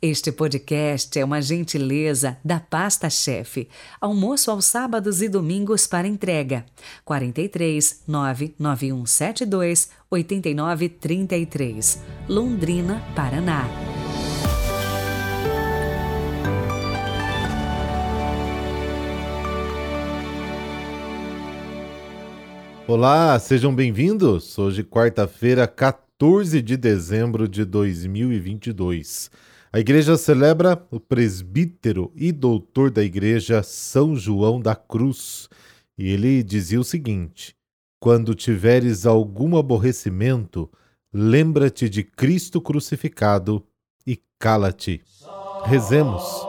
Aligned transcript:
Este 0.00 0.30
podcast 0.30 1.18
é 1.18 1.24
uma 1.24 1.42
gentileza 1.42 2.38
da 2.44 2.60
Pasta 2.60 3.10
Chefe. 3.10 3.68
Almoço 4.00 4.48
aos 4.48 4.64
sábados 4.64 5.20
e 5.20 5.28
domingos 5.28 5.88
para 5.88 6.06
entrega. 6.06 6.64
43 7.04 8.04
99172 8.06 9.88
8933, 10.08 12.00
Londrina, 12.28 13.02
Paraná. 13.16 13.68
Olá, 22.86 23.36
sejam 23.40 23.74
bem-vindos. 23.74 24.56
Hoje, 24.56 24.84
quarta-feira, 24.84 25.66
14 25.66 26.62
de 26.62 26.76
dezembro 26.76 27.48
de 27.48 27.64
2022. 27.64 29.28
A 29.70 29.78
igreja 29.78 30.16
celebra 30.16 30.82
o 30.90 30.98
presbítero 30.98 32.10
e 32.16 32.32
doutor 32.32 32.90
da 32.90 33.04
igreja 33.04 33.62
São 33.62 34.16
João 34.16 34.60
da 34.60 34.74
Cruz. 34.74 35.48
E 35.96 36.08
ele 36.08 36.42
dizia 36.42 36.80
o 36.80 36.84
seguinte: 36.84 37.54
Quando 38.00 38.34
tiveres 38.34 39.04
algum 39.04 39.58
aborrecimento, 39.58 40.70
lembra-te 41.12 41.86
de 41.88 42.02
Cristo 42.02 42.62
crucificado 42.62 43.62
e 44.06 44.18
cala-te. 44.38 45.02
Rezemos. 45.64 46.47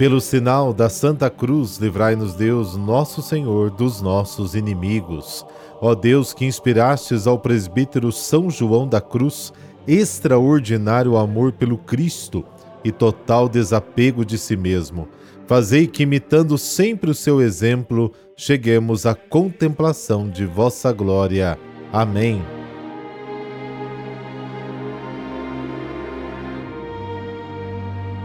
Pelo 0.00 0.18
sinal 0.18 0.72
da 0.72 0.88
Santa 0.88 1.28
Cruz, 1.28 1.76
livrai-nos 1.76 2.32
Deus, 2.32 2.74
nosso 2.74 3.20
Senhor, 3.20 3.70
dos 3.70 4.00
nossos 4.00 4.54
inimigos. 4.54 5.44
Ó 5.78 5.94
Deus, 5.94 6.32
que 6.32 6.46
inspirastes 6.46 7.26
ao 7.26 7.38
presbítero 7.38 8.10
São 8.10 8.48
João 8.48 8.88
da 8.88 8.98
Cruz 8.98 9.52
extraordinário 9.86 11.18
amor 11.18 11.52
pelo 11.52 11.76
Cristo 11.76 12.42
e 12.82 12.90
total 12.90 13.46
desapego 13.46 14.24
de 14.24 14.38
si 14.38 14.56
mesmo, 14.56 15.06
fazei 15.46 15.86
que, 15.86 16.04
imitando 16.04 16.56
sempre 16.56 17.10
o 17.10 17.14
seu 17.14 17.42
exemplo, 17.42 18.10
cheguemos 18.34 19.04
à 19.04 19.14
contemplação 19.14 20.30
de 20.30 20.46
vossa 20.46 20.94
glória. 20.94 21.58
Amém. 21.92 22.42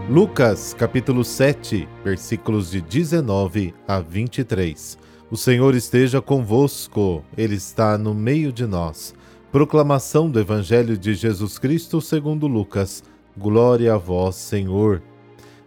Lucas 0.08 0.76
capítulo 0.76 1.24
7, 1.24 1.90
versículos 2.04 2.70
de 2.70 2.80
19 2.80 3.74
a 3.88 4.00
23. 4.00 5.00
O 5.32 5.36
Senhor 5.36 5.74
esteja 5.74 6.22
convosco, 6.22 7.24
Ele 7.36 7.56
está 7.56 7.98
no 7.98 8.14
meio 8.14 8.54
de 8.54 8.68
nós. 8.68 9.16
Proclamação 9.52 10.30
do 10.30 10.40
Evangelho 10.40 10.96
de 10.96 11.16
Jesus 11.16 11.58
Cristo 11.58 12.00
segundo 12.02 12.46
Lucas. 12.46 13.04
Glória 13.36 13.96
a 13.96 13.98
vós, 13.98 14.36
Senhor. 14.36 15.02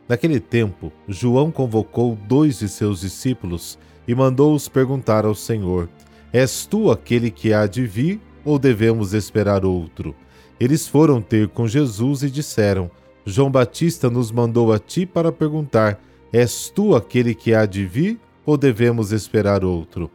Naquele 0.08 0.38
tempo, 0.38 0.92
João 1.08 1.50
convocou 1.50 2.16
dois 2.28 2.60
de 2.60 2.68
seus 2.68 3.00
discípulos 3.00 3.76
e 4.06 4.14
mandou-os 4.14 4.68
perguntar 4.68 5.24
ao 5.24 5.34
Senhor: 5.34 5.88
És 6.32 6.64
tu 6.64 6.92
aquele 6.92 7.32
que 7.32 7.52
há 7.52 7.66
de 7.66 7.84
vir 7.84 8.20
ou 8.44 8.56
devemos 8.56 9.14
esperar 9.14 9.64
outro? 9.64 10.14
Eles 10.60 10.86
foram 10.86 11.20
ter 11.20 11.48
com 11.48 11.66
Jesus 11.66 12.22
e 12.22 12.30
disseram: 12.30 12.88
João 13.28 13.50
Batista 13.50 14.08
nos 14.08 14.32
mandou 14.32 14.72
a 14.72 14.78
ti 14.78 15.04
para 15.04 15.30
perguntar: 15.30 16.00
És 16.32 16.70
tu 16.74 16.96
aquele 16.96 17.34
que 17.34 17.52
há 17.52 17.66
de 17.66 17.84
vir 17.84 18.18
ou 18.44 18.56
devemos 18.56 19.12
esperar 19.12 19.64
outro? 19.64 20.10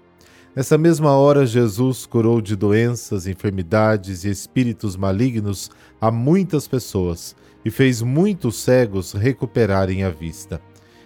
Nessa 0.55 0.79
mesma 0.79 1.11
hora, 1.11 1.45
Jesus 1.45 2.07
curou 2.07 2.41
de 2.41 2.55
doenças, 2.55 3.27
enfermidades 3.27 4.23
e 4.23 4.31
espíritos 4.31 4.95
malignos 4.95 5.69
a 6.01 6.09
muitas 6.09 6.67
pessoas 6.67 7.35
e 7.63 7.69
fez 7.69 8.01
muitos 8.01 8.57
cegos 8.57 9.13
recuperarem 9.13 10.03
a 10.03 10.09
vista. 10.09 10.59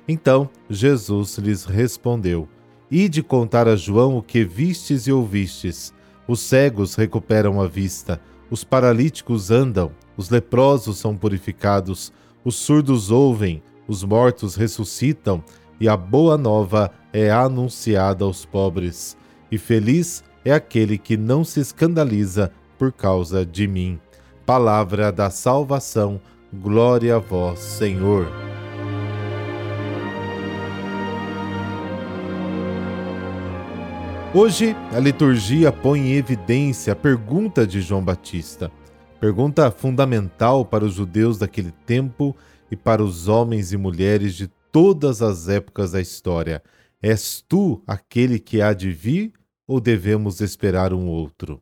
Então 0.07 0.49
Jesus 0.69 1.37
lhes 1.37 1.65
respondeu: 1.65 2.47
Ide 2.89 3.21
contar 3.21 3.67
a 3.67 3.75
João 3.75 4.17
o 4.17 4.23
que 4.23 4.45
vistes 4.45 5.07
e 5.07 5.11
ouvistes. 5.11 5.93
Os 6.25 6.39
cegos 6.39 6.95
recuperam 6.95 7.59
a 7.61 7.67
vista, 7.67 8.21
os 8.49 8.63
paralíticos 8.63 9.51
andam, 9.51 9.91
os 10.17 10.29
leprosos 10.29 10.97
são 10.97 11.15
purificados, 11.15 12.11
os 12.43 12.55
surdos 12.55 13.11
ouvem, 13.11 13.61
os 13.87 14.03
mortos 14.03 14.55
ressuscitam 14.55 15.43
e 15.79 15.87
a 15.87 15.95
boa 15.95 16.37
nova 16.37 16.91
é 17.13 17.31
anunciada 17.31 18.25
aos 18.25 18.43
pobres. 18.43 19.15
E 19.51 19.57
feliz 19.57 20.23
é 20.43 20.51
aquele 20.51 20.97
que 20.97 21.15
não 21.15 21.43
se 21.43 21.59
escandaliza 21.59 22.51
por 22.77 22.91
causa 22.91 23.45
de 23.45 23.67
mim. 23.67 23.99
Palavra 24.45 25.11
da 25.11 25.29
salvação, 25.29 26.19
glória 26.53 27.15
a 27.15 27.19
vós, 27.19 27.59
Senhor. 27.59 28.27
Hoje, 34.33 34.75
a 34.93 34.99
liturgia 34.99 35.71
põe 35.71 35.99
em 35.99 36.13
evidência 36.13 36.93
a 36.93 36.95
pergunta 36.95 37.65
de 37.65 37.81
João 37.81 38.03
Batista, 38.03 38.71
pergunta 39.19 39.69
fundamental 39.71 40.63
para 40.63 40.85
os 40.85 40.93
judeus 40.93 41.37
daquele 41.37 41.71
tempo 41.85 42.35
e 42.69 42.75
para 42.75 43.03
os 43.03 43.27
homens 43.27 43.73
e 43.73 43.77
mulheres 43.77 44.35
de 44.35 44.47
todas 44.71 45.21
as 45.21 45.49
épocas 45.49 45.91
da 45.91 46.01
história: 46.01 46.61
És 47.01 47.43
tu 47.47 47.81
aquele 47.87 48.39
que 48.39 48.61
há 48.61 48.73
de 48.73 48.91
vir 48.91 49.33
ou 49.67 49.79
devemos 49.79 50.39
esperar 50.39 50.93
um 50.93 51.07
outro? 51.07 51.61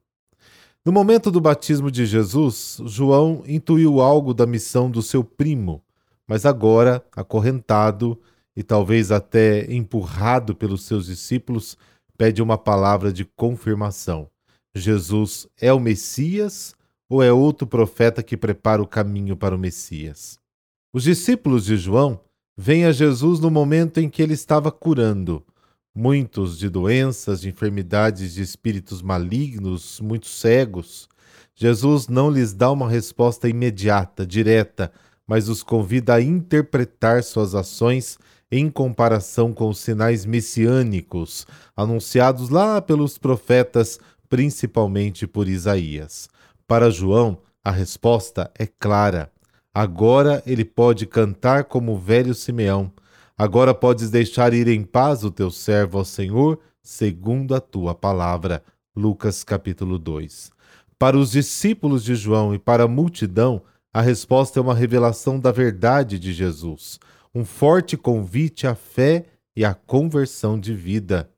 No 0.86 0.92
momento 0.92 1.32
do 1.32 1.42
batismo 1.42 1.90
de 1.90 2.06
Jesus, 2.06 2.78
João 2.86 3.42
intuiu 3.48 4.02
algo 4.02 4.34
da 4.34 4.46
missão 4.46 4.92
do 4.92 5.02
seu 5.02 5.24
primo, 5.24 5.82
mas 6.28 6.46
agora, 6.46 7.04
acorrentado 7.16 8.20
e 8.56 8.62
talvez 8.62 9.12
até 9.12 9.66
empurrado 9.74 10.56
pelos 10.56 10.84
seus 10.84 11.08
discípulos, 11.08 11.76
pede 12.16 12.42
uma 12.42 12.58
palavra 12.58 13.12
de 13.12 13.26
confirmação. 13.26 14.30
Jesus 14.76 15.48
é 15.60 15.74
o 15.74 15.80
Messias 15.80 16.75
ou 17.10 17.22
é 17.22 17.32
outro 17.32 17.68
profeta 17.68 18.24
que 18.24 18.38
prepara 18.38 18.82
o 18.82 18.88
caminho 18.88 19.36
para 19.36 19.56
o 19.56 19.60
Messias? 19.60 20.38
Os 20.94 21.04
discípulos 21.04 21.66
de 21.66 21.78
João 21.78 22.20
vem 22.58 22.86
a 22.86 22.92
Jesus 22.92 23.40
no 23.40 23.52
momento 23.52 24.00
em 24.00 24.10
que 24.10 24.22
ele 24.22 24.34
estava 24.34 24.72
curando 24.72 25.46
muitos 25.96 26.58
de 26.60 26.70
doenças, 26.70 27.42
de 27.42 27.50
enfermidades, 27.50 28.34
de 28.34 28.42
espíritos 28.42 29.02
malignos, 29.02 30.00
muitos 30.02 30.40
cegos. 30.40 31.08
Jesus 31.56 32.10
não 32.10 32.30
lhes 32.30 32.54
dá 32.54 32.70
uma 32.70 32.90
resposta 32.90 33.48
imediata, 33.48 34.26
direta, 34.26 34.92
mas 35.26 35.48
os 35.48 35.64
convida 35.64 36.16
a 36.16 36.22
interpretar 36.22 37.24
suas 37.24 37.56
ações 37.56 38.18
em 38.52 38.70
comparação 38.70 39.54
com 39.54 39.70
os 39.70 39.80
sinais 39.80 40.26
messiânicos 40.26 41.48
anunciados 41.76 42.50
lá 42.50 42.82
pelos 42.82 43.18
profetas, 43.18 44.00
principalmente 44.30 45.26
por 45.26 45.48
Isaías. 45.48 46.30
Para 46.68 46.90
João, 46.90 47.38
a 47.64 47.70
resposta 47.70 48.52
é 48.58 48.66
clara. 48.66 49.32
Agora 49.72 50.42
ele 50.48 50.66
pode 50.66 51.06
cantar 51.06 51.66
como 51.66 51.94
o 51.94 52.00
velho 52.00 52.34
Simeão. 52.34 52.92
Agora 53.38 53.72
podes 53.72 54.10
deixar 54.10 54.52
ir 54.52 54.68
em 54.68 54.84
paz 54.84 55.24
o 55.24 55.30
teu 55.30 55.52
servo 55.52 56.00
ao 56.00 56.06
Senhor, 56.06 56.60
segundo 56.82 57.54
a 57.54 57.60
tua 57.60 57.94
palavra. 57.94 58.64
Lucas 58.96 59.44
capítulo 59.44 60.00
2. 60.00 60.52
Para 60.98 61.18
os 61.18 61.32
discípulos 61.32 62.04
de 62.04 62.16
João 62.16 62.56
e 62.56 62.58
para 62.58 62.86
a 62.86 62.88
multidão, 62.88 63.62
a 63.94 64.02
resposta 64.02 64.60
é 64.60 64.62
uma 64.62 64.74
revelação 64.74 65.40
da 65.40 65.52
verdade 65.52 66.18
de 66.18 66.34
Jesus, 66.34 67.00
um 67.34 67.46
forte 67.46 67.96
convite 67.96 68.66
à 68.66 68.74
fé 68.74 69.26
e 69.56 69.64
à 69.64 69.76
conversão 69.76 70.60
de 70.60 70.74
vida. 70.74 71.30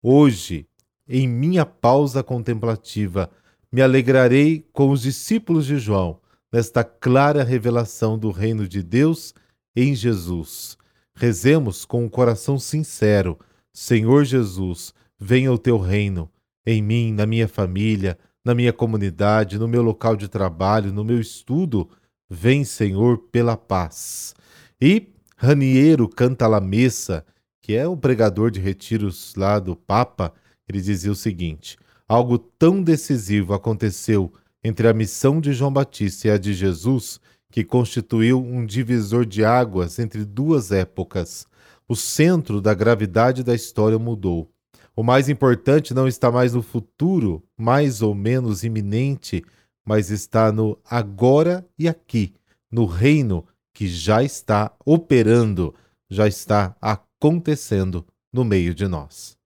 Hoje, 0.00 0.66
em 1.08 1.26
minha 1.26 1.66
pausa 1.66 2.22
contemplativa, 2.22 3.30
me 3.72 3.82
alegrarei 3.82 4.66
com 4.72 4.90
os 4.90 5.02
discípulos 5.02 5.66
de 5.66 5.78
João 5.78 6.20
nesta 6.52 6.82
clara 6.82 7.44
revelação 7.44 8.18
do 8.18 8.30
reino 8.30 8.66
de 8.66 8.82
Deus 8.82 9.32
em 9.76 9.94
Jesus. 9.94 10.76
Rezemos 11.14 11.84
com 11.84 12.04
um 12.04 12.08
coração 12.08 12.58
sincero: 12.58 13.38
Senhor 13.72 14.24
Jesus, 14.24 14.92
venha 15.18 15.52
o 15.52 15.58
teu 15.58 15.78
reino 15.78 16.30
em 16.66 16.82
mim, 16.82 17.12
na 17.12 17.26
minha 17.26 17.48
família, 17.48 18.18
na 18.44 18.54
minha 18.54 18.72
comunidade, 18.72 19.58
no 19.58 19.68
meu 19.68 19.82
local 19.82 20.16
de 20.16 20.28
trabalho, 20.28 20.92
no 20.92 21.04
meu 21.04 21.20
estudo. 21.20 21.88
Vem, 22.28 22.64
Senhor, 22.64 23.18
pela 23.30 23.56
paz. 23.56 24.34
E 24.80 25.08
Raniero 25.36 26.08
canta 26.08 26.46
la 26.46 26.60
messa, 26.60 27.24
que 27.62 27.74
é 27.74 27.86
o 27.86 27.96
pregador 27.96 28.50
de 28.50 28.60
retiros 28.60 29.34
lá 29.36 29.58
do 29.58 29.74
Papa, 29.74 30.32
ele 30.68 30.80
dizia 30.80 31.10
o 31.10 31.16
seguinte: 31.16 31.76
algo 32.10 32.38
tão 32.38 32.82
decisivo 32.82 33.54
aconteceu 33.54 34.32
entre 34.64 34.88
a 34.88 34.92
missão 34.92 35.40
de 35.40 35.52
João 35.52 35.72
Batista 35.72 36.26
e 36.26 36.30
a 36.32 36.36
de 36.36 36.52
Jesus, 36.52 37.20
que 37.52 37.62
constituiu 37.62 38.42
um 38.42 38.66
divisor 38.66 39.24
de 39.24 39.44
águas 39.44 39.96
entre 40.00 40.24
duas 40.24 40.72
épocas. 40.72 41.46
O 41.88 41.94
centro 41.94 42.60
da 42.60 42.74
gravidade 42.74 43.44
da 43.44 43.54
história 43.54 43.96
mudou. 43.96 44.50
O 44.96 45.04
mais 45.04 45.28
importante 45.28 45.94
não 45.94 46.08
está 46.08 46.32
mais 46.32 46.52
no 46.52 46.62
futuro, 46.62 47.44
mais 47.56 48.02
ou 48.02 48.12
menos 48.12 48.64
iminente, 48.64 49.44
mas 49.86 50.10
está 50.10 50.50
no 50.50 50.76
agora 50.84 51.64
e 51.78 51.88
aqui, 51.88 52.34
no 52.72 52.86
reino 52.86 53.46
que 53.72 53.86
já 53.86 54.20
está 54.20 54.74
operando, 54.84 55.72
já 56.10 56.26
está 56.26 56.74
acontecendo 56.80 58.04
no 58.32 58.44
meio 58.44 58.74
de 58.74 58.88
nós. 58.88 59.38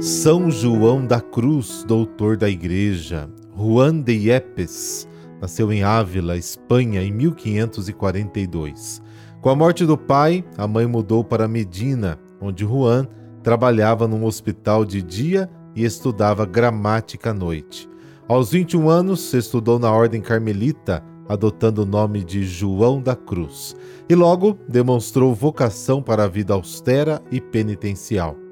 São 0.00 0.50
João 0.50 1.06
da 1.06 1.22
Cruz, 1.22 1.82
doutor 1.88 2.36
da 2.36 2.50
Igreja, 2.50 3.30
Juan 3.56 3.98
de 3.98 4.12
Yepes, 4.28 5.08
nasceu 5.40 5.72
em 5.72 5.82
Ávila, 5.82 6.36
Espanha, 6.36 7.02
em 7.02 7.10
1542. 7.10 9.00
Com 9.40 9.48
a 9.48 9.56
morte 9.56 9.86
do 9.86 9.96
pai, 9.96 10.44
a 10.58 10.68
mãe 10.68 10.86
mudou 10.86 11.24
para 11.24 11.48
Medina, 11.48 12.18
onde 12.40 12.62
Juan 12.62 13.08
trabalhava 13.42 14.06
num 14.06 14.26
hospital 14.26 14.84
de 14.84 15.00
dia 15.00 15.48
e 15.74 15.82
estudava 15.82 16.44
gramática 16.44 17.30
à 17.30 17.34
noite. 17.34 17.88
Aos 18.28 18.50
21 18.50 18.90
anos, 18.90 19.32
estudou 19.32 19.78
na 19.78 19.90
Ordem 19.90 20.20
Carmelita, 20.20 21.02
adotando 21.26 21.82
o 21.82 21.86
nome 21.86 22.22
de 22.22 22.44
João 22.44 23.00
da 23.00 23.16
Cruz, 23.16 23.74
e 24.08 24.14
logo 24.14 24.58
demonstrou 24.68 25.34
vocação 25.34 26.02
para 26.02 26.24
a 26.24 26.28
vida 26.28 26.52
austera 26.52 27.22
e 27.30 27.40
penitencial. 27.40 28.45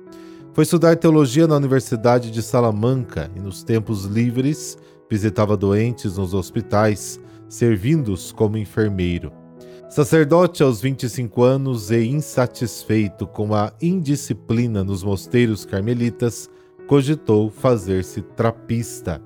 Foi 0.54 0.62
estudar 0.62 0.94
teologia 0.94 1.48
na 1.48 1.56
Universidade 1.56 2.30
de 2.30 2.40
Salamanca 2.40 3.28
e, 3.34 3.40
nos 3.40 3.64
tempos 3.64 4.04
livres, 4.04 4.78
visitava 5.10 5.56
doentes 5.56 6.16
nos 6.16 6.32
hospitais, 6.32 7.18
servindo-os 7.48 8.30
como 8.30 8.56
enfermeiro. 8.56 9.32
Sacerdote 9.90 10.62
aos 10.62 10.80
25 10.80 11.42
anos 11.42 11.90
e 11.90 12.06
insatisfeito 12.06 13.26
com 13.26 13.52
a 13.52 13.72
indisciplina 13.82 14.84
nos 14.84 15.02
mosteiros 15.02 15.64
carmelitas, 15.64 16.48
cogitou 16.86 17.50
fazer-se 17.50 18.22
trapista. 18.22 19.20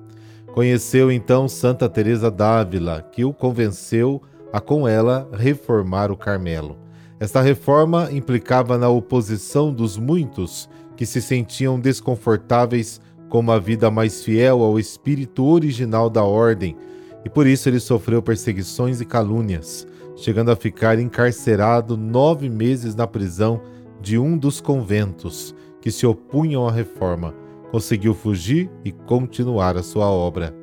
Conheceu 0.51 1.11
então 1.11 1.47
Santa 1.47 1.87
Teresa 1.87 2.31
d'Ávila, 2.31 3.03
que 3.03 3.23
o 3.23 3.31
convenceu 3.31 4.19
a 4.51 4.59
com 4.59 4.87
ela 4.87 5.29
reformar 5.31 6.09
o 6.09 6.17
Carmelo. 6.17 6.75
Esta 7.19 7.39
reforma 7.39 8.09
implicava 8.11 8.79
na 8.79 8.89
oposição 8.89 9.71
dos 9.71 9.95
muitos 9.95 10.67
que 10.99 11.05
se 11.05 11.21
sentiam 11.21 11.79
desconfortáveis 11.79 12.99
com 13.29 13.39
uma 13.39 13.57
vida 13.57 13.89
mais 13.89 14.21
fiel 14.21 14.61
ao 14.61 14.77
espírito 14.77 15.45
original 15.45 16.09
da 16.09 16.25
ordem, 16.25 16.75
e 17.23 17.29
por 17.29 17.47
isso 17.47 17.69
ele 17.69 17.79
sofreu 17.79 18.21
perseguições 18.21 18.99
e 18.99 19.05
calúnias, 19.05 19.87
chegando 20.17 20.51
a 20.51 20.57
ficar 20.57 20.99
encarcerado 20.99 21.95
nove 21.95 22.49
meses 22.49 22.95
na 22.95 23.07
prisão 23.07 23.61
de 24.01 24.19
um 24.19 24.37
dos 24.37 24.59
conventos 24.59 25.55
que 25.79 25.89
se 25.89 26.05
opunham 26.05 26.67
à 26.67 26.71
reforma. 26.73 27.33
Conseguiu 27.71 28.13
fugir 28.13 28.69
e 28.83 28.91
continuar 28.91 29.77
a 29.77 29.83
sua 29.83 30.11
obra. 30.11 30.53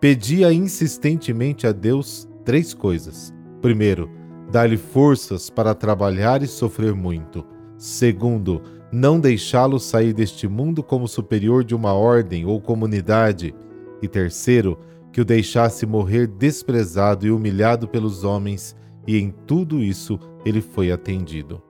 Pedia 0.00 0.50
insistentemente 0.50 1.66
a 1.66 1.72
Deus 1.72 2.26
três 2.42 2.72
coisas. 2.72 3.34
Primeiro, 3.60 4.08
dar-lhe 4.50 4.78
forças 4.78 5.50
para 5.50 5.74
trabalhar 5.74 6.42
e 6.42 6.46
sofrer 6.46 6.94
muito. 6.94 7.44
Segundo, 7.76 8.62
não 8.94 9.18
deixá-lo 9.18 9.80
sair 9.80 10.12
deste 10.12 10.46
mundo 10.46 10.82
como 10.82 11.08
superior 11.08 11.64
de 11.64 11.74
uma 11.74 11.92
ordem 11.92 12.46
ou 12.46 12.60
comunidade, 12.60 13.52
e 14.00 14.06
terceiro, 14.06 14.78
que 15.12 15.20
o 15.20 15.24
deixasse 15.24 15.84
morrer 15.84 16.28
desprezado 16.28 17.26
e 17.26 17.30
humilhado 17.30 17.88
pelos 17.88 18.22
homens, 18.22 18.76
e 19.06 19.18
em 19.18 19.34
tudo 19.46 19.82
isso 19.82 20.18
ele 20.44 20.60
foi 20.60 20.92
atendido. 20.92 21.60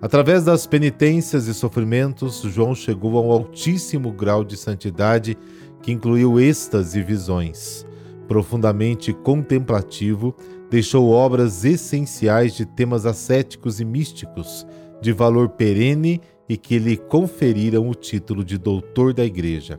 Através 0.00 0.44
das 0.44 0.66
penitências 0.66 1.48
e 1.48 1.54
sofrimentos, 1.54 2.42
João 2.42 2.74
chegou 2.74 3.16
a 3.16 3.22
um 3.22 3.32
altíssimo 3.32 4.12
grau 4.12 4.44
de 4.44 4.56
santidade 4.56 5.36
que 5.82 5.90
incluiu 5.90 6.38
êxtase 6.38 6.98
e 7.00 7.02
visões. 7.02 7.86
Profundamente 8.28 9.12
contemplativo, 9.12 10.36
deixou 10.70 11.08
obras 11.10 11.64
essenciais 11.64 12.54
de 12.54 12.66
temas 12.66 13.06
ascéticos 13.06 13.80
e 13.80 13.84
místicos, 13.84 14.66
de 15.00 15.12
valor 15.12 15.48
perene 15.50 16.20
e 16.48 16.56
que 16.56 16.78
lhe 16.78 16.96
conferiram 16.96 17.88
o 17.88 17.94
título 17.94 18.44
de 18.44 18.56
doutor 18.56 19.12
da 19.12 19.24
Igreja. 19.24 19.78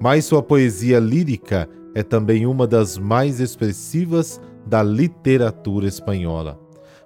Mas 0.00 0.24
sua 0.24 0.42
poesia 0.42 0.98
lírica 0.98 1.68
é 1.94 2.02
também 2.02 2.46
uma 2.46 2.66
das 2.66 2.98
mais 2.98 3.40
expressivas 3.40 4.40
da 4.66 4.82
literatura 4.82 5.86
espanhola. 5.86 6.58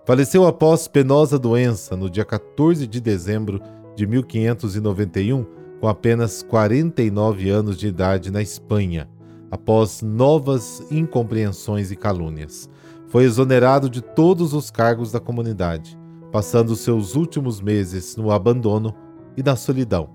Faleceu 0.04 0.46
após 0.46 0.88
penosa 0.88 1.38
doença 1.38 1.96
no 1.96 2.10
dia 2.10 2.24
14 2.24 2.86
de 2.86 3.00
dezembro 3.00 3.60
de 3.94 4.06
1591, 4.06 5.46
com 5.80 5.88
apenas 5.88 6.42
49 6.42 7.50
anos 7.50 7.76
de 7.76 7.86
idade 7.86 8.30
na 8.30 8.42
Espanha, 8.42 9.08
após 9.50 10.02
novas 10.02 10.82
incompreensões 10.90 11.90
e 11.90 11.96
calúnias. 11.96 12.68
Foi 13.08 13.24
exonerado 13.24 13.88
de 13.88 14.00
todos 14.00 14.54
os 14.54 14.70
cargos 14.70 15.12
da 15.12 15.20
comunidade 15.20 16.01
passando 16.32 16.74
seus 16.74 17.14
últimos 17.14 17.60
meses 17.60 18.16
no 18.16 18.32
abandono 18.32 18.94
e 19.36 19.42
na 19.42 19.54
solidão, 19.54 20.08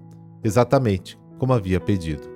exatamente 0.43 1.17
como 1.37 1.53
havia 1.53 1.79
pedido. 1.79 2.27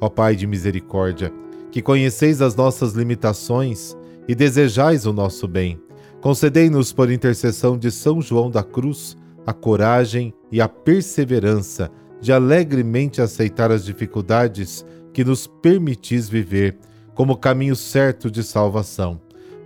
Ó 0.00 0.08
Pai 0.08 0.34
de 0.34 0.46
misericórdia, 0.46 1.30
que 1.70 1.82
conheceis 1.82 2.40
as 2.40 2.56
nossas 2.56 2.94
limitações 2.94 3.96
e 4.26 4.34
desejais 4.34 5.04
o 5.04 5.12
nosso 5.12 5.46
bem, 5.46 5.78
concedei-nos 6.22 6.92
por 6.92 7.10
intercessão 7.10 7.76
de 7.76 7.90
São 7.90 8.20
João 8.20 8.50
da 8.50 8.62
Cruz 8.62 9.16
a 9.46 9.52
coragem 9.52 10.32
e 10.50 10.60
a 10.60 10.68
perseverança 10.68 11.90
de 12.20 12.32
alegremente 12.32 13.20
aceitar 13.20 13.70
as 13.70 13.84
dificuldades 13.84 14.84
que 15.12 15.24
nos 15.24 15.46
permitis 15.46 16.28
viver 16.28 16.78
como 17.14 17.36
caminho 17.36 17.76
certo 17.76 18.30
de 18.30 18.42
salvação. 18.42 19.20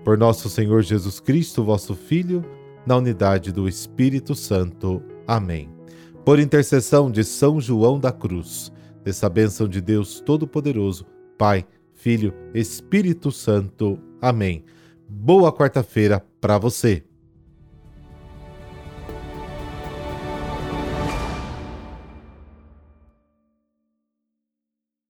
Por 0.04 0.18
nosso 0.18 0.48
Senhor 0.48 0.82
Jesus 0.82 1.20
Cristo, 1.20 1.64
vosso 1.64 1.94
Filho, 1.94 2.44
na 2.86 2.96
unidade 2.96 3.52
do 3.52 3.68
Espírito 3.68 4.34
Santo. 4.34 5.02
Amém. 5.26 5.70
Por 6.24 6.38
intercessão 6.38 7.10
de 7.10 7.24
São 7.24 7.60
João 7.60 7.98
da 7.98 8.12
Cruz, 8.12 8.72
dessa 9.02 9.28
bênção 9.28 9.68
de 9.68 9.80
Deus 9.80 10.20
Todo-Poderoso, 10.20 11.06
Pai, 11.38 11.66
Filho, 11.92 12.34
Espírito 12.54 13.30
Santo. 13.30 13.98
Amém. 14.20 14.64
Boa 15.08 15.52
quarta-feira 15.52 16.24
para 16.40 16.58
você. 16.58 17.02